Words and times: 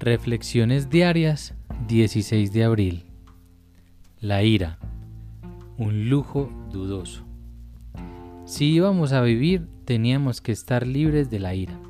Reflexiones 0.00 0.90
diarias 0.90 1.56
16 1.88 2.52
de 2.52 2.62
abril. 2.62 3.06
La 4.20 4.44
ira. 4.44 4.78
Un 5.76 6.08
lujo 6.08 6.52
dudoso. 6.70 7.24
Si 8.44 8.66
íbamos 8.66 9.12
a 9.12 9.22
vivir, 9.22 9.66
teníamos 9.84 10.40
que 10.40 10.52
estar 10.52 10.86
libres 10.86 11.30
de 11.30 11.40
la 11.40 11.56
ira. 11.56 11.80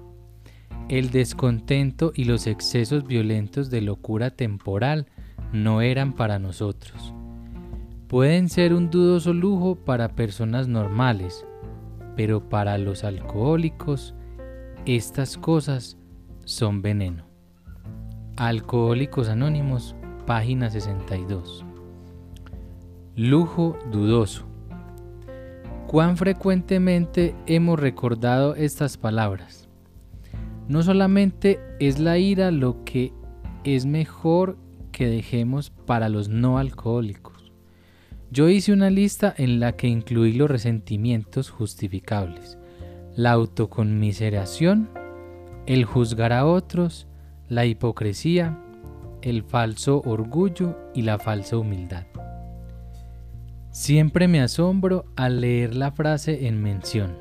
El 0.89 1.11
descontento 1.11 2.13
y 2.15 2.25
los 2.25 2.47
excesos 2.47 3.07
violentos 3.07 3.69
de 3.69 3.83
locura 3.83 4.31
temporal 4.31 5.07
no 5.53 5.83
eran 5.83 6.15
para 6.15 6.39
nosotros. 6.39 7.13
Pueden 8.07 8.49
ser 8.49 8.73
un 8.73 8.89
dudoso 8.89 9.35
lujo 9.35 9.77
para 9.77 10.17
personas 10.17 10.67
normales, 10.67 11.45
pero 12.17 12.49
para 12.49 12.79
los 12.79 13.05
alcohólicos 13.05 14.15
estas 14.87 15.37
cosas 15.37 15.99
son 16.47 16.81
veneno. 16.81 17.28
Alcohólicos 18.39 19.29
Anónimos, 19.29 19.97
página 20.25 20.71
62. 20.71 21.65
Lujo 23.17 23.77
dudoso. 23.91 24.47
¿Cuán 25.89 26.17
frecuentemente 26.17 27.35
hemos 27.47 27.81
recordado 27.81 28.55
estas 28.55 28.97
palabras? 28.97 29.69
No 30.69 30.85
solamente 30.85 31.59
es 31.81 31.99
la 31.99 32.19
ira 32.19 32.53
lo 32.53 32.85
que 32.85 33.13
es 33.65 33.87
mejor 33.87 34.57
que 34.93 35.09
dejemos 35.09 35.71
para 35.71 36.09
los 36.09 36.29
no 36.29 36.59
alcohólicos. 36.59 37.51
Yo 38.31 38.49
hice 38.49 38.73
una 38.73 38.89
lista 38.89 39.35
en 39.37 39.59
la 39.59 39.73
que 39.73 39.89
incluí 39.89 40.33
los 40.33 40.49
resentimientos 40.49 41.51
justificables, 41.51 42.57
la 43.17 43.33
autoconmiseración, 43.33 44.91
el 45.67 45.85
juzgar 45.85 46.33
a 46.33 46.47
otros, 46.47 47.08
la 47.49 47.67
hipocresía, 47.67 48.59
el 49.23 49.43
falso 49.43 50.03
orgullo 50.05 50.79
y 50.95 51.03
la 51.03 51.19
falsa 51.19 51.57
humildad. 51.57 52.07
Siempre 53.71 54.29
me 54.29 54.41
asombro 54.41 55.05
al 55.17 55.41
leer 55.41 55.75
la 55.75 55.93
frase 55.93 56.47
en 56.47 56.63
mención. 56.63 57.17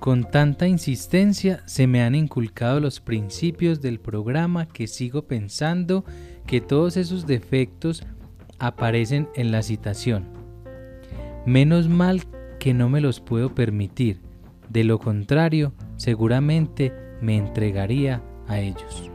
Con 0.00 0.24
tanta 0.24 0.66
insistencia 0.66 1.62
se 1.66 1.86
me 1.86 2.02
han 2.02 2.16
inculcado 2.16 2.80
los 2.80 3.00
principios 3.00 3.80
del 3.80 4.00
programa 4.00 4.66
que 4.66 4.88
sigo 4.88 5.28
pensando 5.28 6.04
que 6.46 6.60
todos 6.60 6.96
esos 6.96 7.26
defectos 7.26 8.02
aparecen 8.58 9.28
en 9.36 9.52
la 9.52 9.62
citación. 9.62 10.26
Menos 11.46 11.88
mal 11.88 12.22
que 12.58 12.74
no 12.74 12.88
me 12.88 13.00
los 13.00 13.20
puedo 13.20 13.54
permitir, 13.54 14.20
de 14.68 14.84
lo 14.84 14.98
contrario 14.98 15.72
seguramente 15.96 16.92
me 17.20 17.36
entregaría 17.36 18.22
a 18.48 18.58
ellos. 18.58 19.12